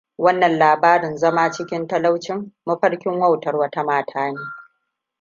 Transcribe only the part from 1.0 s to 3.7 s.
zama cikin talaucin, mafarkin wautar